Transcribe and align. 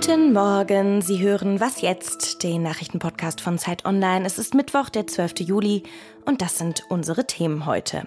Guten 0.00 0.32
Morgen, 0.32 1.02
Sie 1.02 1.20
hören 1.20 1.58
Was 1.58 1.80
jetzt, 1.80 2.44
den 2.44 2.62
Nachrichtenpodcast 2.62 3.40
von 3.40 3.58
Zeit 3.58 3.84
Online. 3.84 4.24
Es 4.24 4.38
ist 4.38 4.54
Mittwoch, 4.54 4.90
der 4.90 5.08
12. 5.08 5.40
Juli 5.40 5.82
und 6.24 6.40
das 6.40 6.56
sind 6.56 6.84
unsere 6.88 7.26
Themen 7.26 7.66
heute. 7.66 8.04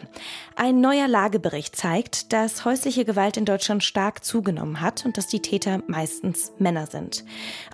Ein 0.55 0.79
neuer 0.79 1.09
Lagebericht 1.09 1.75
zeigt, 1.75 2.31
dass 2.31 2.63
häusliche 2.63 3.03
Gewalt 3.03 3.35
in 3.35 3.43
Deutschland 3.43 3.83
stark 3.83 4.23
zugenommen 4.23 4.79
hat 4.79 5.05
und 5.05 5.17
dass 5.17 5.27
die 5.27 5.41
Täter 5.41 5.83
meistens 5.87 6.53
Männer 6.59 6.87
sind. 6.87 7.25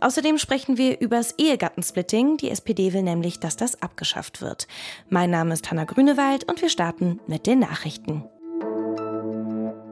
Außerdem 0.01 0.39
sprechen 0.39 0.77
wir 0.77 0.99
über 0.99 1.18
das 1.18 1.36
Ehegattensplitting. 1.38 2.38
Die 2.38 2.49
SPD 2.49 2.93
will 2.93 3.04
nämlich, 3.04 3.39
dass 3.39 3.55
das 3.55 3.84
abgeschafft 3.84 4.41
wird. 4.41 4.68
Mein 5.09 5.29
Name 5.29 5.54
ist 5.54 5.70
Hanna 5.70 5.84
Grünewald 5.84 6.43
und 6.49 6.59
wir 6.59 6.70
starten 6.70 7.20
mit 7.27 7.45
den 7.45 7.59
Nachrichten. 7.59 8.23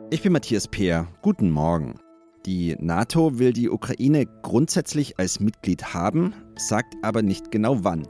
Ich 0.10 0.24
bin 0.24 0.34
Matthias 0.34 0.68
Peer. 0.68 1.08
Guten 1.22 1.52
Morgen. 1.52 2.00
Die 2.46 2.76
NATO 2.80 3.40
will 3.40 3.54
die 3.54 3.70
Ukraine 3.70 4.28
grundsätzlich 4.44 5.18
als 5.18 5.40
Mitglied 5.40 5.96
haben, 5.96 6.34
sagt 6.56 6.94
aber 7.02 7.24
nicht 7.24 7.50
genau 7.50 7.84
wann. 7.84 8.08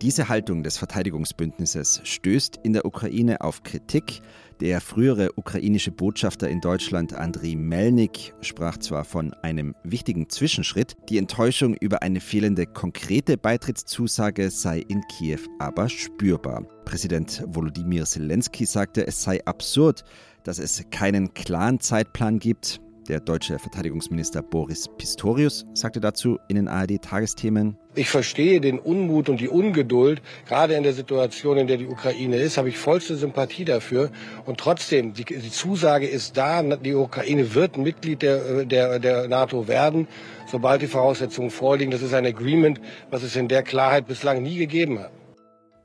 Diese 0.00 0.28
Haltung 0.28 0.62
des 0.62 0.78
Verteidigungsbündnisses 0.78 2.00
stößt 2.02 2.60
in 2.62 2.72
der 2.72 2.86
Ukraine 2.86 3.42
auf 3.42 3.62
Kritik. 3.62 4.22
Der 4.60 4.80
frühere 4.80 5.30
ukrainische 5.36 5.90
Botschafter 5.90 6.48
in 6.48 6.60
Deutschland, 6.60 7.12
Andriy 7.12 7.56
Melnik, 7.56 8.34
sprach 8.40 8.78
zwar 8.78 9.04
von 9.04 9.34
einem 9.42 9.74
wichtigen 9.82 10.30
Zwischenschritt, 10.30 10.96
die 11.08 11.18
Enttäuschung 11.18 11.74
über 11.74 12.02
eine 12.02 12.20
fehlende 12.20 12.66
konkrete 12.66 13.36
Beitrittszusage 13.36 14.50
sei 14.50 14.78
in 14.88 15.02
Kiew 15.08 15.40
aber 15.58 15.88
spürbar. 15.88 16.64
Präsident 16.84 17.44
Volodymyr 17.46 18.04
Zelensky 18.04 18.64
sagte, 18.64 19.06
es 19.06 19.22
sei 19.22 19.44
absurd, 19.44 20.04
dass 20.42 20.58
es 20.58 20.84
keinen 20.90 21.34
klaren 21.34 21.80
Zeitplan 21.80 22.38
gibt. 22.38 22.80
Der 23.08 23.20
deutsche 23.20 23.58
Verteidigungsminister 23.58 24.40
Boris 24.40 24.88
Pistorius 24.96 25.66
sagte 25.74 26.00
dazu 26.00 26.38
in 26.48 26.56
den 26.56 26.68
ARD-Tagesthemen. 26.68 27.76
Ich 27.94 28.08
verstehe 28.08 28.62
den 28.62 28.78
Unmut 28.78 29.28
und 29.28 29.40
die 29.40 29.48
Ungeduld. 29.48 30.22
Gerade 30.48 30.72
in 30.74 30.84
der 30.84 30.94
Situation, 30.94 31.58
in 31.58 31.66
der 31.66 31.76
die 31.76 31.86
Ukraine 31.86 32.38
ist, 32.38 32.56
habe 32.56 32.70
ich 32.70 32.78
vollste 32.78 33.16
Sympathie 33.16 33.66
dafür. 33.66 34.10
Und 34.46 34.58
trotzdem, 34.58 35.12
die, 35.12 35.24
die 35.24 35.50
Zusage 35.50 36.06
ist 36.06 36.38
da, 36.38 36.62
die 36.62 36.94
Ukraine 36.94 37.54
wird 37.54 37.76
Mitglied 37.76 38.22
der, 38.22 38.64
der, 38.64 38.98
der 38.98 39.28
NATO 39.28 39.68
werden, 39.68 40.08
sobald 40.50 40.80
die 40.80 40.86
Voraussetzungen 40.86 41.50
vorliegen. 41.50 41.90
Das 41.90 42.00
ist 42.00 42.14
ein 42.14 42.24
Agreement, 42.24 42.80
was 43.10 43.22
es 43.22 43.36
in 43.36 43.48
der 43.48 43.62
Klarheit 43.62 44.06
bislang 44.06 44.42
nie 44.42 44.56
gegeben 44.56 44.98
hat. 44.98 45.12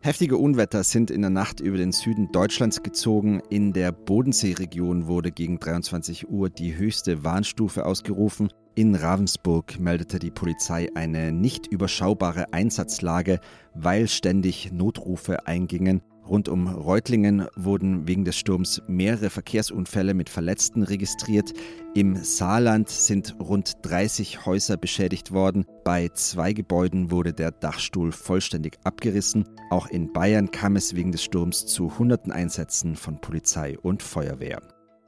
Heftige 0.02 0.38
Unwetter 0.38 0.86
sind 0.86 1.12
in 1.12 1.20
der 1.20 1.30
Nacht 1.30 1.60
über 1.60 1.76
den 1.76 1.92
Süden 1.92 2.32
Deutschlands 2.32 2.84
gezogen. 2.84 3.42
In 3.50 3.74
der 3.74 3.92
Bodenseeregion 3.92 5.08
wurde 5.08 5.30
gegen 5.30 5.60
23 5.60 6.30
Uhr 6.30 6.50
die 6.50 6.78
höchste 6.78 7.26
Warnstufe 7.26 7.86
ausgerufen. 7.86 8.48
In 8.76 8.96
Ravensburg 8.96 9.78
meldete 9.78 10.18
die 10.20 10.32
Polizei 10.32 10.88
eine 10.96 11.34
nicht 11.34 11.68
überschaubare 11.68 12.54
Einsatzlage, 12.54 13.42
weil 13.74 14.08
ständig 14.08 14.72
Notrufe 14.72 15.46
eingingen. 15.48 16.02
Rund 16.30 16.48
um 16.48 16.68
Reutlingen 16.68 17.48
wurden 17.56 18.08
wegen 18.08 18.24
des 18.24 18.38
Sturms 18.38 18.84
mehrere 18.88 19.32
Verkehrsunfälle 19.32 20.14
mit 20.14 20.30
Verletzten 20.30 20.84
registriert. 20.84 21.54
Im 21.96 22.18
Saarland 22.18 22.88
sind 22.88 23.36
rund 23.40 23.78
30 23.82 24.46
Häuser 24.46 24.78
beschädigt 24.78 25.32
worden. 25.32 25.66
Bei 25.84 26.08
zwei 26.10 26.54
Gebäuden 26.54 27.10
wurde 27.10 27.34
der 27.34 27.50
Dachstuhl 27.50 28.12
vollständig 28.12 28.78
abgerissen. 28.84 29.44
Auch 29.72 29.88
in 29.88 30.14
Bayern 30.14 30.52
kam 30.52 30.76
es 30.76 30.96
wegen 30.96 31.12
des 31.12 31.24
Sturms 31.24 31.66
zu 31.66 31.98
hunderten 31.98 32.32
Einsätzen 32.32 32.96
von 32.96 33.20
Polizei 33.20 33.80
und 33.80 34.04
Feuerwehr. 34.04 34.62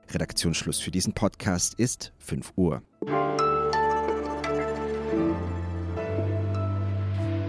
Redaktionsschluss 0.09 0.79
für 0.79 0.91
diesen 0.91 1.13
Podcast 1.13 1.75
ist 1.75 2.13
5 2.17 2.53
Uhr. 2.55 2.81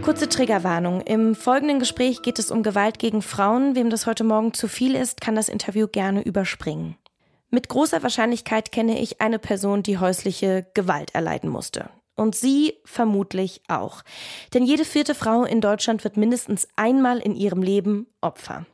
Kurze 0.02 0.28
Triggerwarnung. 0.28 1.00
Im 1.02 1.36
folgenden 1.36 1.78
Gespräch 1.78 2.22
geht 2.22 2.40
es 2.40 2.50
um 2.50 2.64
Gewalt 2.64 2.98
gegen 2.98 3.22
Frauen. 3.22 3.76
Wem 3.76 3.88
das 3.88 4.04
heute 4.04 4.24
Morgen 4.24 4.52
zu 4.52 4.66
viel 4.66 4.96
ist, 4.96 5.20
kann 5.20 5.36
das 5.36 5.48
Interview 5.48 5.86
gerne 5.86 6.22
überspringen. 6.22 6.96
Mit 7.50 7.68
großer 7.68 8.02
Wahrscheinlichkeit 8.02 8.72
kenne 8.72 9.00
ich 9.00 9.20
eine 9.20 9.38
Person, 9.38 9.84
die 9.84 9.98
häusliche 9.98 10.66
Gewalt 10.74 11.14
erleiden 11.14 11.48
musste. 11.48 11.88
Und 12.16 12.34
Sie 12.34 12.74
vermutlich 12.84 13.62
auch. 13.68 14.02
Denn 14.54 14.64
jede 14.64 14.84
vierte 14.84 15.14
Frau 15.14 15.44
in 15.44 15.60
Deutschland 15.60 16.02
wird 16.02 16.16
mindestens 16.16 16.66
einmal 16.74 17.20
in 17.20 17.36
ihrem 17.36 17.62
Leben 17.62 18.08
Opfer. 18.20 18.66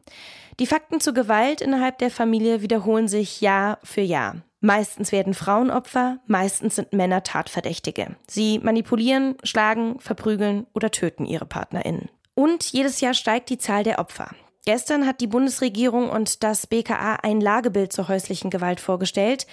Die 0.60 0.66
Fakten 0.66 1.00
zur 1.00 1.14
Gewalt 1.14 1.60
innerhalb 1.60 1.98
der 1.98 2.10
Familie 2.10 2.62
wiederholen 2.62 3.06
sich 3.06 3.40
Jahr 3.40 3.78
für 3.84 4.00
Jahr. 4.00 4.42
Meistens 4.60 5.12
werden 5.12 5.34
Frauen 5.34 5.70
Opfer, 5.70 6.18
meistens 6.26 6.76
sind 6.76 6.92
Männer 6.92 7.22
Tatverdächtige. 7.22 8.16
Sie 8.26 8.58
manipulieren, 8.58 9.36
schlagen, 9.44 10.00
verprügeln 10.00 10.66
oder 10.74 10.90
töten 10.90 11.26
ihre 11.26 11.46
PartnerInnen. 11.46 12.10
Und 12.34 12.72
jedes 12.72 13.00
Jahr 13.00 13.14
steigt 13.14 13.50
die 13.50 13.58
Zahl 13.58 13.84
der 13.84 14.00
Opfer. 14.00 14.30
Gestern 14.68 15.06
hat 15.06 15.22
die 15.22 15.26
Bundesregierung 15.26 16.10
und 16.10 16.42
das 16.42 16.66
BKA 16.66 17.20
ein 17.22 17.40
Lagebild 17.40 17.90
zur 17.90 18.08
häuslichen 18.08 18.50
Gewalt 18.50 18.80
vorgestellt. 18.80 19.46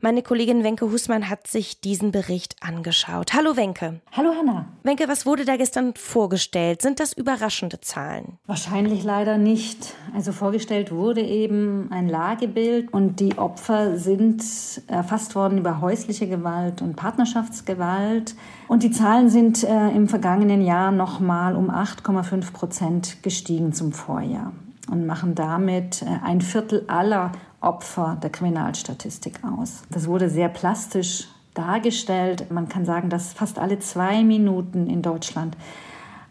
Meine 0.00 0.22
Kollegin 0.22 0.62
Wenke 0.62 0.88
Husmann 0.92 1.28
hat 1.28 1.48
sich 1.48 1.80
diesen 1.80 2.12
Bericht 2.12 2.54
angeschaut. 2.60 3.34
Hallo 3.34 3.56
Wenke. 3.56 4.00
Hallo 4.12 4.30
Hanna. 4.32 4.66
Wenke, 4.84 5.08
was 5.08 5.26
wurde 5.26 5.44
da 5.44 5.56
gestern 5.56 5.94
vorgestellt? 5.96 6.82
Sind 6.82 7.00
das 7.00 7.12
überraschende 7.12 7.80
Zahlen? 7.80 8.38
Wahrscheinlich 8.46 9.02
leider 9.02 9.38
nicht. 9.38 9.92
Also 10.14 10.30
vorgestellt 10.30 10.92
wurde 10.92 11.22
eben 11.22 11.90
ein 11.90 12.08
Lagebild 12.08 12.94
und 12.94 13.18
die 13.18 13.38
Opfer 13.38 13.98
sind 13.98 14.44
erfasst 14.86 15.34
worden 15.34 15.58
über 15.58 15.80
häusliche 15.80 16.28
Gewalt 16.28 16.80
und 16.80 16.94
Partnerschaftsgewalt. 16.94 18.36
Und 18.68 18.84
die 18.84 18.92
Zahlen 18.92 19.30
sind 19.30 19.64
äh, 19.64 19.88
im 19.88 20.06
vergangenen 20.06 20.62
Jahr 20.62 20.92
nochmal 20.92 21.56
um 21.56 21.72
8,5 21.72 22.52
Prozent 22.52 23.22
gestiegen 23.24 23.72
zum 23.72 23.90
Vorjahr 23.90 24.52
und 24.90 25.06
machen 25.06 25.34
damit 25.34 26.02
äh, 26.02 26.06
ein 26.24 26.40
Viertel 26.40 26.84
aller 26.88 27.32
Opfer 27.60 28.18
der 28.22 28.30
Kriminalstatistik 28.30 29.40
aus. 29.44 29.82
Das 29.90 30.06
wurde 30.06 30.28
sehr 30.28 30.48
plastisch 30.48 31.28
dargestellt. 31.54 32.50
Man 32.50 32.68
kann 32.68 32.84
sagen, 32.84 33.10
dass 33.10 33.32
fast 33.32 33.58
alle 33.58 33.78
zwei 33.78 34.22
Minuten 34.22 34.86
in 34.88 35.02
Deutschland 35.02 35.56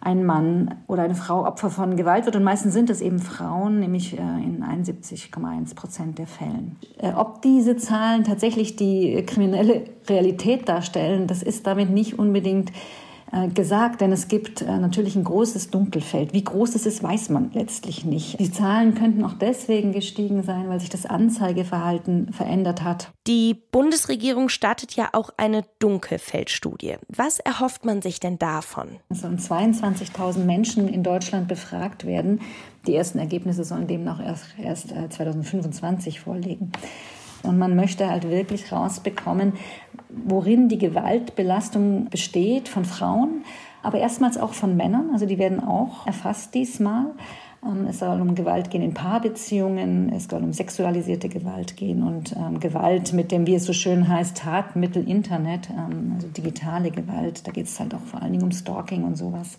ein 0.01 0.25
Mann 0.25 0.75
oder 0.87 1.03
eine 1.03 1.15
Frau 1.15 1.45
Opfer 1.45 1.69
von 1.69 1.97
Gewalt 1.97 2.25
wird. 2.25 2.35
Und 2.35 2.43
meistens 2.43 2.73
sind 2.73 2.89
es 2.89 3.01
eben 3.01 3.19
Frauen, 3.19 3.79
nämlich 3.79 4.17
äh, 4.17 4.21
in 4.21 4.63
71,1 4.63 5.75
Prozent 5.75 6.17
der 6.17 6.27
Fällen. 6.27 6.77
Äh, 6.97 7.11
ob 7.13 7.41
diese 7.41 7.75
Zahlen 7.75 8.23
tatsächlich 8.23 8.75
die 8.75 9.23
kriminelle 9.25 9.83
Realität 10.07 10.69
darstellen, 10.69 11.27
das 11.27 11.43
ist 11.43 11.67
damit 11.67 11.89
nicht 11.89 12.17
unbedingt 12.17 12.71
gesagt, 13.53 14.01
denn 14.01 14.11
es 14.11 14.27
gibt 14.27 14.61
äh, 14.61 14.77
natürlich 14.77 15.15
ein 15.15 15.23
großes 15.23 15.69
Dunkelfeld. 15.69 16.33
Wie 16.33 16.43
groß 16.43 16.75
es 16.75 16.85
ist, 16.85 17.03
weiß 17.03 17.29
man 17.29 17.51
letztlich 17.53 18.03
nicht. 18.03 18.39
Die 18.39 18.51
Zahlen 18.51 18.95
könnten 18.95 19.23
auch 19.23 19.33
deswegen 19.33 19.91
gestiegen 19.91 20.43
sein, 20.43 20.67
weil 20.67 20.79
sich 20.79 20.89
das 20.89 21.05
Anzeigeverhalten 21.05 22.33
verändert 22.33 22.83
hat. 22.83 23.11
Die 23.27 23.55
Bundesregierung 23.71 24.49
startet 24.49 24.95
ja 24.95 25.09
auch 25.13 25.29
eine 25.37 25.63
Dunkelfeldstudie. 25.79 26.95
Was 27.07 27.39
erhofft 27.39 27.85
man 27.85 28.01
sich 28.01 28.19
denn 28.19 28.39
davon? 28.39 28.97
Es 29.09 29.21
sollen 29.21 29.37
22.000 29.37 30.45
Menschen 30.45 30.87
in 30.87 31.03
Deutschland 31.03 31.47
befragt 31.47 32.05
werden. 32.05 32.41
Die 32.87 32.95
ersten 32.95 33.19
Ergebnisse 33.19 33.63
sollen 33.63 33.87
demnach 33.87 34.25
erst, 34.25 34.55
erst 34.57 34.89
2025 34.89 36.15
äh, 36.15 36.19
vorliegen. 36.19 36.71
Und 37.43 37.57
man 37.57 37.75
möchte 37.75 38.09
halt 38.09 38.29
wirklich 38.29 38.71
rausbekommen, 38.71 39.53
worin 40.09 40.69
die 40.69 40.77
Gewaltbelastung 40.77 42.09
besteht 42.09 42.67
von 42.67 42.85
Frauen, 42.85 43.43
aber 43.81 43.99
erstmals 43.99 44.37
auch 44.37 44.53
von 44.53 44.75
Männern. 44.75 45.09
Also 45.13 45.25
die 45.25 45.37
werden 45.37 45.63
auch 45.63 46.05
erfasst 46.05 46.53
diesmal. 46.53 47.11
Ähm, 47.65 47.87
es 47.89 47.99
soll 47.99 48.21
um 48.21 48.35
Gewalt 48.35 48.69
gehen 48.69 48.81
in 48.81 48.93
Paarbeziehungen, 48.93 50.11
es 50.13 50.25
soll 50.25 50.41
um 50.43 50.53
sexualisierte 50.53 51.29
Gewalt 51.29 51.75
gehen 51.75 52.03
und 52.03 52.35
ähm, 52.35 52.59
Gewalt 52.59 53.13
mit 53.13 53.31
dem, 53.31 53.47
wie 53.47 53.55
es 53.55 53.65
so 53.65 53.73
schön 53.73 54.07
heißt, 54.07 54.37
Tatmittel 54.37 55.07
Internet, 55.07 55.69
ähm, 55.69 56.13
also 56.15 56.27
digitale 56.27 56.91
Gewalt. 56.91 57.45
Da 57.47 57.51
geht 57.51 57.65
es 57.65 57.79
halt 57.79 57.93
auch 57.93 58.01
vor 58.01 58.21
allen 58.21 58.31
Dingen 58.31 58.43
um 58.43 58.51
Stalking 58.51 59.03
und 59.03 59.17
sowas. 59.17 59.57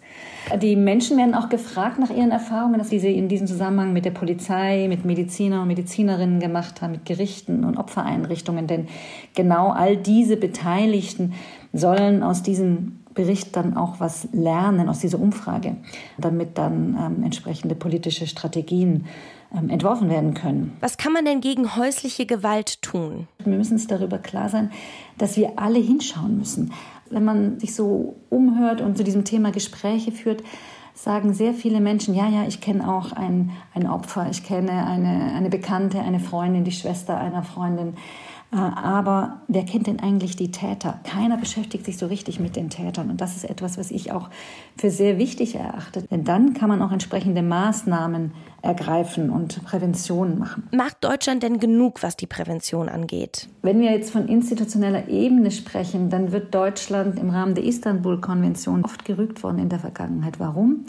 Die 0.63 0.77
Menschen 0.77 1.19
werden 1.19 1.35
auch 1.35 1.49
gefragt 1.49 1.99
nach 1.99 2.11
ihren 2.11 2.31
Erfahrungen, 2.31 2.79
dass 2.79 2.91
sie 2.91 2.99
in 2.99 3.29
diesem 3.29 3.47
Zusammenhang 3.47 3.93
mit 3.93 4.05
der 4.05 4.13
Polizei, 4.13 4.87
mit 4.89 5.05
Mediziner 5.05 5.63
und 5.63 5.69
Medizinerinnen 5.69 6.41
gemacht 6.41 6.81
haben, 6.81 6.93
mit 6.93 7.05
Gerichten 7.05 7.65
und 7.65 7.77
Opfereinrichtungen. 7.77 8.67
Denn 8.67 8.89
genau 9.35 9.71
all 9.71 9.97
diese 9.97 10.37
Beteiligten 10.37 11.35
sollen 11.73 12.23
aus 12.23 12.43
diesen 12.43 13.00
Bericht 13.15 13.57
dann 13.57 13.77
auch 13.77 13.99
was 13.99 14.29
lernen 14.33 14.89
aus 14.89 15.01
dieser 15.01 15.19
Umfrage, 15.19 15.77
damit 16.19 16.59
dann 16.59 16.97
ähm, 16.99 17.25
entsprechende 17.25 17.75
politische 17.75 18.27
Strategien 18.27 19.07
ähm, 19.57 19.69
entworfen 19.69 20.09
werden 20.09 20.35
können. 20.35 20.77
Was 20.81 20.97
kann 20.97 21.13
man 21.13 21.25
denn 21.25 21.41
gegen 21.41 21.77
häusliche 21.77 22.25
Gewalt 22.25 22.83
tun? 22.83 23.27
Wir 23.45 23.57
müssen 23.57 23.75
uns 23.75 23.89
darüber 23.89 24.19
klar 24.19 24.49
sein, 24.49 24.71
dass 25.19 25.37
wir 25.37 25.55
alle 25.57 25.81
hinschauen 25.81 26.39
müssen. 26.39 26.73
Wenn 27.11 27.25
man 27.25 27.59
sich 27.59 27.75
so 27.75 28.15
umhört 28.31 28.81
und 28.81 28.97
zu 28.97 29.03
diesem 29.03 29.25
Thema 29.25 29.51
Gespräche 29.51 30.13
führt, 30.13 30.45
sagen 30.95 31.35
sehr 31.35 31.55
viele 31.55 31.81
Menschen, 31.81 32.15
ja, 32.15 32.29
ja, 32.29 32.45
ich 32.47 32.61
kenne 32.61 32.89
auch 32.89 33.13
ein, 33.13 33.51
ein 33.75 33.89
Opfer, 33.89 34.29
ich 34.31 34.45
kenne 34.45 34.87
eine, 34.87 35.33
eine 35.35 35.49
Bekannte, 35.49 36.01
eine 36.01 36.21
Freundin, 36.21 36.63
die 36.63 36.73
Schwester 36.73 37.19
einer 37.19 37.43
Freundin. 37.43 37.95
Äh, 38.53 38.57
aber 38.57 39.43
wer 39.49 39.65
kennt 39.65 39.87
denn 39.87 40.01
eigentlich 40.01 40.37
die 40.37 40.51
Täter? 40.51 41.01
Keiner 41.05 41.37
beschäftigt 41.37 41.85
sich 41.85 41.99
so 41.99 42.07
richtig 42.07 42.41
mit 42.41 42.57
den 42.57 42.71
Tätern. 42.71 43.11
Und 43.11 43.21
das 43.21 43.37
ist 43.37 43.45
etwas, 43.45 43.79
was 43.79 43.91
ich 43.91 44.13
auch 44.13 44.29
für 44.77 44.91
sehr 44.91 45.19
wichtig 45.19 45.55
erachte. 45.55 46.03
Denn 46.11 46.25
dann 46.25 46.55
kann 46.55 46.69
man 46.69 46.83
auch 46.83 46.93
entsprechende 46.93 47.43
Maßnahmen 47.43 48.33
ergreifen 48.63 49.31
und 49.31 49.65
Prävention 49.65 50.39
machen. 50.39 50.69
Macht 50.73 51.03
Deutschland 51.03 51.43
denn 51.43 51.61
genug, 51.61 52.03
was 52.03 52.17
die 52.17 52.27
Prävention 52.27 52.89
angeht? 52.89 53.49
Wenn 53.63 53.81
wir 53.81 53.93
jetzt 53.93 54.11
von 54.11 54.29
institutioneller 54.29 55.09
Ebene 55.09 55.51
sprechen, 55.51 56.11
dann 56.11 56.33
wird 56.33 56.55
Deutschland 56.55 57.19
im 57.19 57.31
Rahmen 57.31 57.55
der 57.55 57.65
Istanbul-Konvention 57.65 58.85
oft 58.85 59.05
gerügt 59.05 59.43
worden 59.43 59.61
in 59.61 59.69
der 59.69 59.79
Vergangenheit. 59.79 60.41
Warum? 60.41 60.85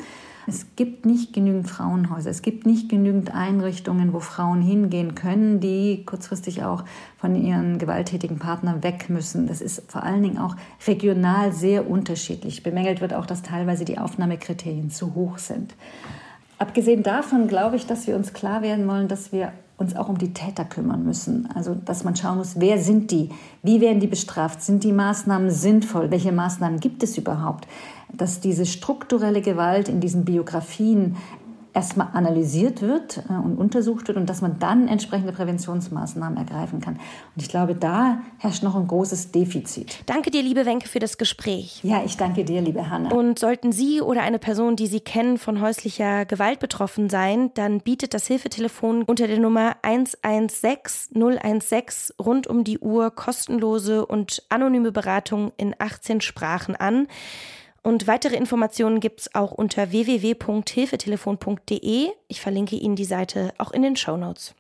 Es 0.51 0.75
gibt 0.75 1.06
nicht 1.06 1.31
genügend 1.31 1.69
Frauenhäuser, 1.69 2.30
es 2.30 2.42
gibt 2.42 2.65
nicht 2.65 2.89
genügend 2.89 3.33
Einrichtungen, 3.33 4.12
wo 4.12 4.19
Frauen 4.19 4.62
hingehen 4.62 5.15
können, 5.15 5.62
die 5.62 6.03
kurzfristig 6.06 6.65
auch 6.65 6.83
von 7.18 7.36
ihren 7.36 7.77
gewalttätigen 7.77 8.38
Partnern 8.38 8.83
weg 8.83 9.09
müssen. 9.09 9.48
Das 9.48 9.62
ist 9.62 9.89
vor 9.89 10.03
allen 10.03 10.21
Dingen 10.21 10.38
auch 10.38 10.57
regional 10.86 11.53
sehr 11.53 11.89
unterschiedlich. 11.89 12.63
Bemängelt 12.63 13.00
wird 13.00 13.13
auch, 13.13 13.25
dass 13.25 13.44
teilweise 13.44 13.86
die 13.86 13.98
Aufnahmekriterien 13.98 14.89
zu 14.89 15.15
hoch 15.15 15.38
sind. 15.38 15.74
Abgesehen 16.61 17.01
davon 17.01 17.47
glaube 17.47 17.75
ich, 17.75 17.87
dass 17.87 18.05
wir 18.05 18.15
uns 18.15 18.33
klar 18.33 18.61
werden 18.61 18.87
wollen, 18.87 19.07
dass 19.07 19.31
wir 19.31 19.51
uns 19.77 19.95
auch 19.95 20.09
um 20.09 20.19
die 20.19 20.31
Täter 20.31 20.63
kümmern 20.63 21.03
müssen. 21.03 21.49
Also, 21.55 21.73
dass 21.73 22.03
man 22.03 22.15
schauen 22.15 22.37
muss, 22.37 22.59
wer 22.59 22.77
sind 22.77 23.09
die? 23.09 23.31
Wie 23.63 23.81
werden 23.81 23.99
die 23.99 24.05
bestraft? 24.05 24.61
Sind 24.61 24.83
die 24.83 24.91
Maßnahmen 24.91 25.49
sinnvoll? 25.49 26.11
Welche 26.11 26.31
Maßnahmen 26.31 26.79
gibt 26.79 27.01
es 27.01 27.17
überhaupt? 27.17 27.67
Dass 28.13 28.41
diese 28.41 28.67
strukturelle 28.67 29.41
Gewalt 29.41 29.89
in 29.89 30.01
diesen 30.01 30.23
Biografien 30.23 31.17
erstmal 31.73 32.09
analysiert 32.13 32.81
wird 32.81 33.23
äh, 33.29 33.33
und 33.33 33.57
untersucht 33.57 34.07
wird 34.07 34.18
und 34.18 34.29
dass 34.29 34.41
man 34.41 34.59
dann 34.59 34.88
entsprechende 34.88 35.31
Präventionsmaßnahmen 35.31 36.38
ergreifen 36.38 36.81
kann. 36.81 36.95
Und 36.95 37.41
ich 37.41 37.50
glaube, 37.50 37.75
da 37.75 38.21
herrscht 38.38 38.63
noch 38.63 38.75
ein 38.75 38.88
großes 38.88 39.31
Defizit. 39.31 40.00
Danke 40.06 40.31
dir, 40.31 40.41
liebe 40.41 40.65
Wenke, 40.65 40.88
für 40.88 41.00
das 41.00 41.18
Gespräch. 41.18 41.79
Ja, 41.83 42.03
ich 42.03 42.18
danke 42.18 42.44
dir, 42.44 42.62
liebe 42.62 42.89
Hanna. 42.89 43.12
Und 43.12 43.39
sollten 43.39 43.71
Sie 43.71 44.01
oder 44.01 44.21
eine 44.21 44.39
Person, 44.39 44.75
die 44.75 44.88
Sie 44.88 45.00
kennen, 45.00 45.38
von 45.38 45.62
häuslicher 45.62 46.25
Gewalt 46.25 46.59
betroffen 46.59 47.09
sein, 47.09 47.51
dann 47.53 47.79
bietet 47.79 48.13
das 48.13 48.27
Hilfetelefon 48.27 49.03
unter 49.03 49.27
der 49.27 49.39
Nummer 49.39 49.75
116 49.81 51.12
016 51.62 52.15
rund 52.19 52.47
um 52.47 52.63
die 52.63 52.79
Uhr 52.79 53.12
kostenlose 53.12 54.06
und 54.06 54.44
anonyme 54.50 54.91
Beratung 54.91 55.51
in 55.57 55.75
18 55.77 56.21
Sprachen 56.21 56.75
an. 56.75 57.07
Und 57.83 58.05
weitere 58.05 58.35
Informationen 58.35 58.99
gibt 58.99 59.21
es 59.21 59.33
auch 59.33 59.51
unter 59.51 59.91
www.hilfetelefon.de. 59.91 62.09
Ich 62.27 62.41
verlinke 62.41 62.75
Ihnen 62.75 62.95
die 62.95 63.05
Seite 63.05 63.53
auch 63.57 63.71
in 63.71 63.81
den 63.81 63.95
Show 63.95 64.17
Notes. 64.17 64.53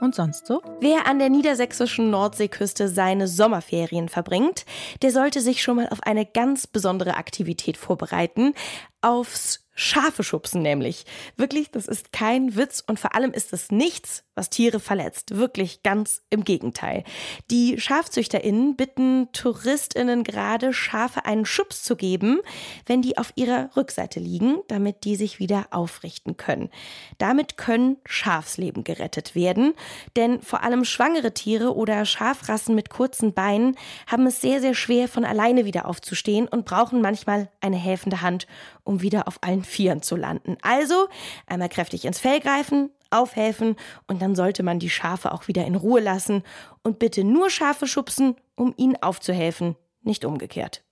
Und 0.00 0.14
sonst 0.14 0.46
so? 0.46 0.62
Wer 0.80 1.06
an 1.06 1.18
der 1.18 1.28
niedersächsischen 1.28 2.10
Nordseeküste 2.10 2.88
seine 2.88 3.26
Sommerferien 3.26 4.08
verbringt, 4.08 4.64
der 5.02 5.10
sollte 5.10 5.40
sich 5.40 5.62
schon 5.62 5.76
mal 5.76 5.88
auf 5.88 6.02
eine 6.02 6.24
ganz 6.24 6.66
besondere 6.66 7.16
Aktivität 7.16 7.76
vorbereiten. 7.76 8.54
Aufs 9.00 9.66
Schafe 9.74 10.24
schubsen 10.24 10.62
nämlich. 10.62 11.04
Wirklich, 11.36 11.70
das 11.70 11.86
ist 11.86 12.12
kein 12.12 12.56
Witz 12.56 12.82
und 12.84 12.98
vor 12.98 13.14
allem 13.14 13.32
ist 13.32 13.52
es 13.52 13.70
nichts, 13.70 14.24
was 14.38 14.48
Tiere 14.48 14.80
verletzt. 14.80 15.36
Wirklich 15.36 15.82
ganz 15.82 16.22
im 16.30 16.44
Gegenteil. 16.44 17.04
Die 17.50 17.78
SchafzüchterInnen 17.78 18.76
bitten 18.76 19.28
TouristInnen 19.32 20.24
gerade, 20.24 20.72
Schafe 20.72 21.26
einen 21.26 21.44
Schubs 21.44 21.82
zu 21.82 21.96
geben, 21.96 22.40
wenn 22.86 23.02
die 23.02 23.18
auf 23.18 23.32
ihrer 23.34 23.70
Rückseite 23.76 24.20
liegen, 24.20 24.58
damit 24.68 25.04
die 25.04 25.16
sich 25.16 25.40
wieder 25.40 25.66
aufrichten 25.72 26.36
können. 26.36 26.70
Damit 27.18 27.56
können 27.56 27.98
Schafsleben 28.06 28.84
gerettet 28.84 29.34
werden, 29.34 29.74
denn 30.16 30.40
vor 30.40 30.62
allem 30.62 30.84
schwangere 30.84 31.34
Tiere 31.34 31.74
oder 31.74 32.04
Schafrassen 32.04 32.74
mit 32.74 32.90
kurzen 32.90 33.34
Beinen 33.34 33.76
haben 34.06 34.26
es 34.26 34.40
sehr, 34.40 34.60
sehr 34.60 34.74
schwer, 34.74 35.08
von 35.08 35.24
alleine 35.24 35.64
wieder 35.64 35.86
aufzustehen 35.86 36.46
und 36.46 36.64
brauchen 36.64 37.00
manchmal 37.00 37.50
eine 37.60 37.76
helfende 37.76 38.22
Hand, 38.22 38.46
um 38.84 39.02
wieder 39.02 39.26
auf 39.26 39.38
allen 39.40 39.64
Vieren 39.64 40.00
zu 40.02 40.14
landen. 40.14 40.56
Also 40.62 41.08
einmal 41.46 41.68
kräftig 41.68 42.04
ins 42.04 42.20
Fell 42.20 42.40
greifen, 42.40 42.90
aufhelfen 43.10 43.76
und 44.06 44.22
dann 44.22 44.34
sollte 44.34 44.62
man 44.62 44.78
die 44.78 44.90
Schafe 44.90 45.32
auch 45.32 45.48
wieder 45.48 45.64
in 45.64 45.74
Ruhe 45.74 46.00
lassen 46.00 46.42
und 46.82 46.98
bitte 46.98 47.24
nur 47.24 47.50
Schafe 47.50 47.86
schubsen, 47.86 48.36
um 48.54 48.74
ihnen 48.76 48.96
aufzuhelfen, 49.02 49.76
nicht 50.02 50.24
umgekehrt. 50.24 50.82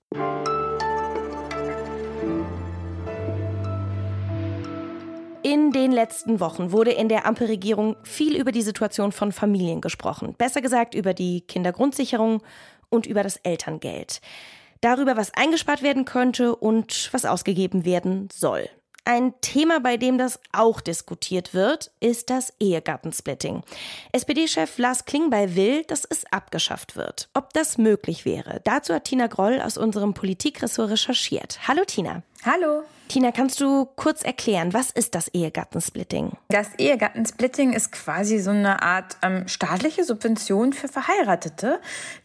In 5.43 5.71
den 5.71 5.93
letzten 5.93 6.41
Wochen 6.41 6.73
wurde 6.73 6.91
in 6.91 7.09
der 7.09 7.25
Ampelregierung 7.25 7.97
viel 8.03 8.37
über 8.37 8.51
die 8.51 8.63
Situation 8.63 9.13
von 9.13 9.31
Familien 9.31 9.81
gesprochen. 9.81 10.35
Besser 10.37 10.61
gesagt 10.61 10.95
über 10.95 11.15
die 11.15 11.43
Kindergrundsicherung 11.43 12.43
und 12.89 13.07
über 13.07 13.23
das 13.23 13.37
Elterngeld 13.37 14.21
darüber, 14.81 15.17
was 15.17 15.35
eingespart 15.35 15.83
werden 15.83 16.05
könnte 16.05 16.55
und 16.55 17.09
was 17.13 17.25
ausgegeben 17.25 17.85
werden 17.85 18.29
soll. 18.33 18.69
Ein 19.09 19.35
Thema, 19.41 19.79
bei 19.79 19.99
dem 19.99 20.19
das 20.19 20.41
auch 20.51 20.81
diskutiert 20.81 21.55
wird, 21.55 21.93
ist 22.01 22.29
das 22.29 22.53
Ehegattensplitting. 22.59 23.63
SPD-Chef 24.11 24.79
Lars 24.79 25.05
Klingbeil 25.05 25.55
will, 25.55 25.85
dass 25.85 26.05
es 26.05 26.25
abgeschafft 26.33 26.97
wird. 26.97 27.29
Ob 27.33 27.53
das 27.53 27.79
möglich 27.79 28.25
wäre, 28.25 28.61
dazu 28.65 28.93
hat 28.93 29.05
Tina 29.05 29.29
Groll 29.29 29.61
aus 29.61 29.79
unserem 29.79 30.13
Politikressort 30.13 30.91
recherchiert. 30.91 31.69
Hallo 31.69 31.85
Tina. 31.87 32.25
Hallo. 32.47 32.85
Tina, 33.09 33.31
kannst 33.31 33.61
du 33.61 33.87
kurz 33.97 34.23
erklären, 34.23 34.75
was 34.75 34.91
ist 34.91 35.15
das 35.15 35.29
Ehegattensplitting? 35.29 36.33
Das 36.49 36.75
Ehegattensplitting 36.77 37.73
ist 37.73 37.93
quasi 37.93 38.41
so 38.41 38.51
eine 38.51 38.83
Art 38.83 39.17
ähm, 39.23 39.47
staatliche 39.47 40.03
Subvention 40.03 40.73
für 40.73 40.89
Verheiratete, 40.89 41.81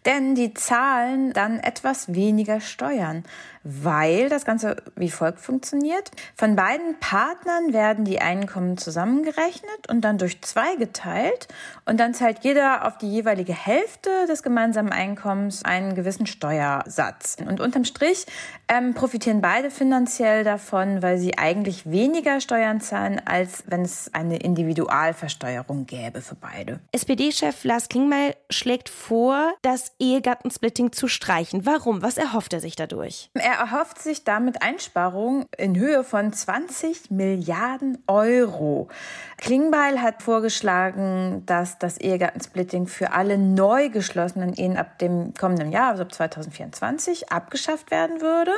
denn 0.05 0.33
die 0.33 0.55
zahlen 0.55 1.33
dann 1.33 1.59
etwas 1.59 2.15
weniger 2.15 2.61
Steuern, 2.61 3.23
weil 3.63 4.27
das 4.29 4.43
Ganze 4.43 4.77
wie 4.95 5.11
folgt 5.11 5.39
funktioniert. 5.39 6.09
Von 6.35 6.55
beiden 6.55 6.99
Partnern 6.99 7.73
werden 7.73 8.03
die 8.03 8.19
Einkommen 8.19 8.79
zusammengerechnet 8.79 9.87
und 9.87 10.01
dann 10.01 10.17
durch 10.17 10.41
zwei 10.41 10.75
geteilt 10.77 11.47
und 11.85 11.99
dann 11.99 12.15
zahlt 12.15 12.39
jeder 12.41 12.87
auf 12.87 12.97
die 12.97 13.11
jeweilige 13.11 13.53
Hälfte 13.53 14.09
des 14.27 14.41
gemeinsamen 14.41 14.91
Einkommens 14.91 15.63
einen 15.63 15.93
gewissen 15.93 16.25
Steuersatz. 16.25 17.37
Und 17.47 17.59
unterm 17.59 17.85
Strich 17.85 18.25
ähm, 18.67 18.95
profitieren 18.95 19.41
beide 19.41 19.69
finanziell 19.69 20.10
davon, 20.19 20.71
davon, 20.81 21.01
weil 21.01 21.17
sie 21.17 21.37
eigentlich 21.37 21.89
weniger 21.89 22.39
Steuern 22.39 22.81
zahlen, 22.81 23.21
als 23.25 23.63
wenn 23.67 23.81
es 23.81 24.13
eine 24.13 24.37
Individualversteuerung 24.37 25.85
gäbe 25.85 26.21
für 26.21 26.35
beide. 26.35 26.79
SPD-Chef 26.91 27.63
Lars 27.63 27.89
Klingbeil 27.89 28.35
schlägt 28.49 28.89
vor, 28.89 29.53
das 29.61 29.93
Ehegattensplitting 29.99 30.91
zu 30.91 31.07
streichen. 31.07 31.65
Warum? 31.65 32.01
Was 32.01 32.17
erhofft 32.17 32.53
er 32.53 32.59
sich 32.59 32.75
dadurch? 32.75 33.29
Er 33.33 33.53
erhofft 33.53 34.01
sich 34.01 34.23
damit 34.23 34.61
Einsparungen 34.61 35.45
in 35.57 35.77
Höhe 35.77 36.03
von 36.03 36.33
20 36.33 37.11
Milliarden 37.11 37.97
Euro. 38.07 38.87
Klingbeil 39.37 40.01
hat 40.01 40.21
vorgeschlagen, 40.21 41.43
dass 41.45 41.79
das 41.79 41.97
Ehegattensplitting 41.97 42.87
für 42.87 43.13
alle 43.13 43.37
neu 43.37 43.89
geschlossenen 43.89 44.53
Ehen 44.53 44.77
ab 44.77 44.99
dem 44.99 45.33
kommenden 45.33 45.71
Jahr, 45.71 45.91
also 45.91 46.03
ab 46.03 46.13
2024, 46.13 47.31
abgeschafft 47.31 47.91
werden 47.91 48.21
würde. 48.21 48.51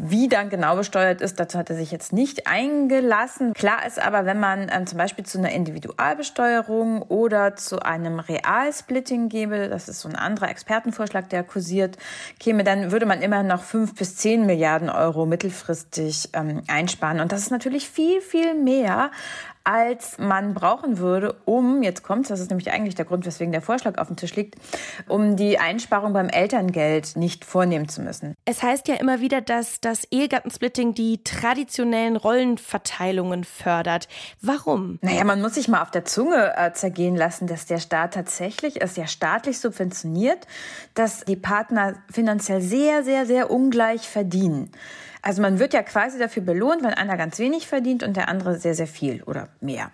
Wie 0.00 0.28
dann 0.28 0.50
genau 0.52 0.76
besteuert 0.76 1.22
ist. 1.22 1.40
Dazu 1.40 1.58
hat 1.58 1.70
er 1.70 1.76
sich 1.76 1.90
jetzt 1.90 2.12
nicht 2.12 2.46
eingelassen. 2.46 3.54
Klar 3.54 3.86
ist 3.86 3.98
aber, 3.98 4.26
wenn 4.26 4.38
man 4.38 4.70
ähm, 4.70 4.86
zum 4.86 4.98
Beispiel 4.98 5.24
zu 5.24 5.38
einer 5.38 5.50
Individualbesteuerung 5.50 7.00
oder 7.00 7.56
zu 7.56 7.80
einem 7.80 8.20
Realsplitting 8.20 9.30
gebe, 9.30 9.70
das 9.70 9.88
ist 9.88 10.00
so 10.00 10.10
ein 10.10 10.14
anderer 10.14 10.50
Expertenvorschlag, 10.50 11.30
der 11.30 11.42
kursiert, 11.42 11.96
käme, 12.38 12.64
dann 12.64 12.92
würde 12.92 13.06
man 13.06 13.22
immer 13.22 13.42
noch 13.42 13.62
fünf 13.62 13.94
bis 13.94 14.16
zehn 14.16 14.44
Milliarden 14.44 14.90
Euro 14.90 15.24
mittelfristig 15.24 16.28
ähm, 16.34 16.62
einsparen. 16.68 17.20
Und 17.20 17.32
das 17.32 17.40
ist 17.40 17.50
natürlich 17.50 17.88
viel, 17.88 18.20
viel 18.20 18.54
mehr, 18.54 19.10
als 19.64 20.18
man 20.18 20.54
brauchen 20.54 20.98
würde, 20.98 21.36
um, 21.44 21.82
jetzt 21.82 22.02
kommt 22.02 22.22
das 22.32 22.40
ist 22.40 22.50
nämlich 22.50 22.70
eigentlich 22.70 22.94
der 22.94 23.04
Grund, 23.04 23.26
weswegen 23.26 23.52
der 23.52 23.62
Vorschlag 23.62 23.98
auf 23.98 24.06
dem 24.06 24.16
Tisch 24.16 24.34
liegt, 24.34 24.56
um 25.08 25.36
die 25.36 25.58
Einsparung 25.58 26.12
beim 26.12 26.28
Elterngeld 26.28 27.16
nicht 27.16 27.44
vornehmen 27.44 27.88
zu 27.88 28.00
müssen. 28.00 28.34
Es 28.44 28.62
heißt 28.62 28.88
ja 28.88 28.94
immer 28.94 29.20
wieder, 29.20 29.40
dass 29.40 29.80
das 29.80 30.04
Ehegattensplitting 30.10 30.94
die 30.94 31.22
traditionellen 31.24 32.16
Rollenverteilungen 32.16 33.44
fördert. 33.44 34.08
Warum? 34.40 34.98
Naja, 35.02 35.24
man 35.24 35.40
muss 35.42 35.54
sich 35.54 35.68
mal 35.68 35.82
auf 35.82 35.90
der 35.90 36.04
Zunge 36.04 36.54
äh, 36.56 36.72
zergehen 36.72 37.16
lassen, 37.16 37.46
dass 37.46 37.66
der 37.66 37.78
Staat 37.78 38.14
tatsächlich, 38.14 38.76
ist 38.76 38.96
ja 38.96 39.06
staatlich 39.06 39.58
subventioniert, 39.58 40.46
dass 40.94 41.24
die 41.24 41.36
Partner 41.36 41.94
finanziell 42.10 42.60
sehr, 42.60 43.04
sehr, 43.04 43.26
sehr 43.26 43.50
ungleich 43.50 44.08
verdienen. 44.08 44.70
Also 45.22 45.40
man 45.40 45.60
wird 45.60 45.72
ja 45.72 45.82
quasi 45.82 46.18
dafür 46.18 46.42
belohnt, 46.42 46.82
wenn 46.82 46.94
einer 46.94 47.16
ganz 47.16 47.38
wenig 47.38 47.68
verdient 47.68 48.02
und 48.02 48.16
der 48.16 48.28
andere 48.28 48.58
sehr, 48.58 48.74
sehr 48.74 48.88
viel 48.88 49.22
oder 49.22 49.48
mehr. 49.60 49.90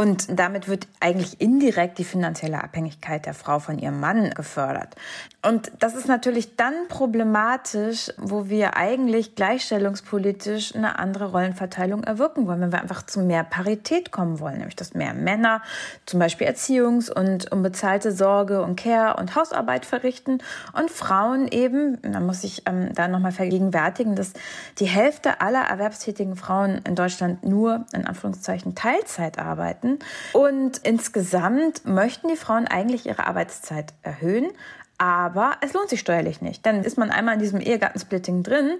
Und 0.00 0.38
damit 0.40 0.66
wird 0.66 0.88
eigentlich 0.98 1.42
indirekt 1.42 1.98
die 1.98 2.04
finanzielle 2.04 2.64
Abhängigkeit 2.64 3.26
der 3.26 3.34
Frau 3.34 3.58
von 3.58 3.78
ihrem 3.78 4.00
Mann 4.00 4.30
gefördert. 4.30 4.96
Und 5.42 5.72
das 5.78 5.94
ist 5.94 6.08
natürlich 6.08 6.56
dann 6.56 6.72
problematisch, 6.88 8.10
wo 8.16 8.48
wir 8.48 8.78
eigentlich 8.78 9.34
gleichstellungspolitisch 9.34 10.74
eine 10.74 10.98
andere 10.98 11.32
Rollenverteilung 11.32 12.02
erwirken 12.04 12.46
wollen, 12.46 12.62
wenn 12.62 12.72
wir 12.72 12.80
einfach 12.80 13.04
zu 13.04 13.20
mehr 13.20 13.44
Parität 13.44 14.10
kommen 14.10 14.40
wollen, 14.40 14.56
nämlich 14.56 14.76
dass 14.76 14.94
mehr 14.94 15.12
Männer 15.12 15.60
zum 16.06 16.18
Beispiel 16.18 16.46
Erziehungs- 16.46 17.12
und 17.12 17.52
unbezahlte 17.52 18.10
Sorge 18.12 18.62
und 18.62 18.76
Care 18.76 19.18
und 19.18 19.34
Hausarbeit 19.34 19.84
verrichten 19.84 20.38
und 20.72 20.90
Frauen 20.90 21.46
eben, 21.48 21.98
da 22.00 22.20
muss 22.20 22.42
ich 22.42 22.62
ähm, 22.64 22.94
da 22.94 23.06
nochmal 23.06 23.32
vergegenwärtigen, 23.32 24.14
dass 24.16 24.32
die 24.78 24.86
Hälfte 24.86 25.42
aller 25.42 25.62
erwerbstätigen 25.62 26.36
Frauen 26.36 26.80
in 26.86 26.94
Deutschland 26.94 27.44
nur 27.44 27.84
in 27.92 28.06
Anführungszeichen 28.06 28.74
Teilzeit 28.74 29.38
arbeiten. 29.38 29.89
Und 30.32 30.78
insgesamt 30.78 31.84
möchten 31.84 32.28
die 32.28 32.36
Frauen 32.36 32.66
eigentlich 32.66 33.06
ihre 33.06 33.26
Arbeitszeit 33.26 33.92
erhöhen. 34.02 34.50
Aber 34.98 35.52
es 35.62 35.72
lohnt 35.72 35.88
sich 35.88 35.98
steuerlich 35.98 36.42
nicht. 36.42 36.66
Dann 36.66 36.84
ist 36.84 36.98
man 36.98 37.10
einmal 37.10 37.32
in 37.32 37.40
diesem 37.40 37.58
Ehegattensplitting 37.58 38.42
drin, 38.42 38.72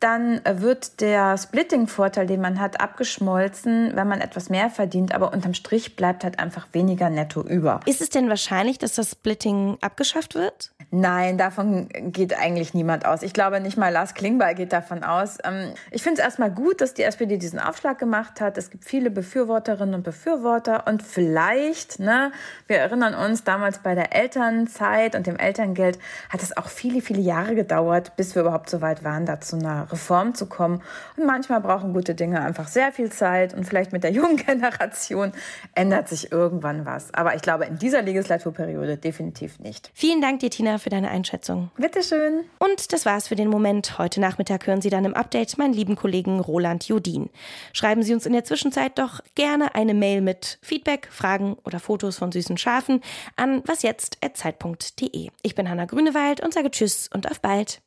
dann 0.00 0.40
wird 0.46 1.02
der 1.02 1.36
Splitting-Vorteil, 1.36 2.26
den 2.26 2.40
man 2.40 2.60
hat, 2.60 2.80
abgeschmolzen, 2.80 3.92
wenn 3.94 4.08
man 4.08 4.22
etwas 4.22 4.48
mehr 4.48 4.70
verdient, 4.70 5.14
aber 5.14 5.34
unterm 5.34 5.52
Strich 5.52 5.94
bleibt 5.94 6.24
halt 6.24 6.38
einfach 6.38 6.68
weniger 6.72 7.10
netto 7.10 7.42
über. 7.42 7.80
Ist 7.84 8.00
es 8.00 8.08
denn 8.08 8.30
wahrscheinlich, 8.30 8.78
dass 8.78 8.94
das 8.94 9.10
Splitting 9.10 9.76
abgeschafft 9.82 10.34
wird? 10.34 10.72
Nein, 10.92 11.36
davon 11.36 11.88
geht 12.12 12.38
eigentlich 12.38 12.72
niemand 12.72 13.06
aus. 13.06 13.22
Ich 13.22 13.32
glaube 13.32 13.60
nicht 13.60 13.76
mal 13.76 13.92
Lars 13.92 14.14
Klingbeil 14.14 14.54
geht 14.54 14.72
davon 14.72 15.02
aus. 15.02 15.38
Ähm, 15.42 15.72
ich 15.90 16.02
finde 16.02 16.20
es 16.20 16.24
erstmal 16.24 16.50
gut, 16.50 16.80
dass 16.80 16.94
die 16.94 17.02
SPD 17.02 17.38
diesen 17.38 17.58
Aufschlag 17.58 17.98
gemacht 17.98 18.40
hat. 18.40 18.56
Es 18.56 18.70
gibt 18.70 18.84
viele 18.84 19.10
Befürworterinnen 19.10 19.96
und 19.96 20.04
Befürworter 20.04 20.86
und 20.86 21.02
vielleicht, 21.02 21.98
ne, 21.98 22.30
wir 22.68 22.78
erinnern 22.78 23.14
uns 23.14 23.42
damals 23.42 23.78
bei 23.78 23.96
der 23.96 24.14
Elternzeit 24.14 25.16
und 25.16 25.26
dem 25.26 25.36
Elterngeld 25.36 25.98
hat 26.28 26.42
es 26.42 26.56
auch 26.56 26.68
viele, 26.68 27.02
viele 27.02 27.20
Jahre 27.20 27.56
gedauert, 27.56 28.14
bis 28.14 28.36
wir 28.36 28.42
überhaupt 28.42 28.70
so 28.70 28.80
weit 28.80 29.02
waren, 29.02 29.26
da 29.26 29.40
zu 29.40 29.56
einer 29.56 29.90
Reform 29.90 30.36
zu 30.36 30.46
kommen. 30.46 30.82
Und 31.16 31.26
manchmal 31.26 31.60
brauchen 31.60 31.94
gute 31.94 32.14
Dinge 32.14 32.40
einfach 32.40 32.68
sehr 32.68 32.92
viel 32.92 33.10
Zeit 33.10 33.54
und 33.54 33.64
vielleicht 33.64 33.92
mit 33.92 34.04
der 34.04 34.12
jungen 34.12 34.36
Generation 34.46 35.32
ändert 35.74 36.08
sich 36.08 36.30
irgendwann 36.30 36.86
was. 36.86 37.12
Aber 37.12 37.34
ich 37.34 37.42
glaube, 37.42 37.64
in 37.64 37.76
dieser 37.76 38.02
Legislaturperiode 38.02 38.98
definitiv 38.98 39.58
nicht. 39.58 39.90
Vielen 39.92 40.22
Dank 40.22 40.40
dir, 40.40 40.50
Tina, 40.50 40.75
für 40.78 40.90
deine 40.90 41.10
Einschätzung. 41.10 41.70
Bitteschön. 41.76 42.44
Und 42.58 42.92
das 42.92 43.06
war's 43.06 43.28
für 43.28 43.36
den 43.36 43.48
Moment. 43.48 43.98
Heute 43.98 44.20
Nachmittag 44.20 44.66
hören 44.66 44.80
Sie 44.80 44.90
dann 44.90 45.04
im 45.04 45.14
Update 45.14 45.58
meinen 45.58 45.72
lieben 45.72 45.96
Kollegen 45.96 46.40
Roland 46.40 46.88
Jodin. 46.88 47.30
Schreiben 47.72 48.02
Sie 48.02 48.14
uns 48.14 48.26
in 48.26 48.32
der 48.32 48.44
Zwischenzeit 48.44 48.98
doch 48.98 49.20
gerne 49.34 49.74
eine 49.74 49.94
Mail 49.94 50.20
mit 50.20 50.58
Feedback, 50.62 51.08
Fragen 51.10 51.56
oder 51.64 51.80
Fotos 51.80 52.18
von 52.18 52.32
süßen 52.32 52.58
Schafen 52.58 53.00
an 53.36 53.62
wasjetzt.zeit.de. 53.66 55.28
Ich 55.42 55.54
bin 55.54 55.68
Hanna 55.68 55.84
Grünewald 55.84 56.40
und 56.40 56.54
sage 56.54 56.70
Tschüss 56.70 57.08
und 57.12 57.30
auf 57.30 57.40
bald. 57.40 57.80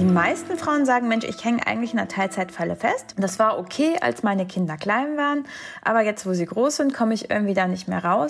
Die 0.00 0.06
meisten 0.06 0.56
Frauen 0.56 0.86
sagen, 0.86 1.08
Mensch, 1.08 1.26
ich 1.26 1.44
hänge 1.44 1.66
eigentlich 1.66 1.90
in 1.90 1.98
der 1.98 2.08
Teilzeitfalle 2.08 2.74
fest. 2.74 3.14
Das 3.18 3.38
war 3.38 3.58
okay, 3.58 3.98
als 4.00 4.22
meine 4.22 4.46
Kinder 4.46 4.78
klein 4.78 5.18
waren, 5.18 5.44
aber 5.82 6.00
jetzt, 6.00 6.24
wo 6.24 6.32
sie 6.32 6.46
groß 6.46 6.76
sind, 6.76 6.94
komme 6.94 7.12
ich 7.12 7.30
irgendwie 7.30 7.52
da 7.52 7.68
nicht 7.68 7.86
mehr 7.86 8.02
raus. 8.02 8.28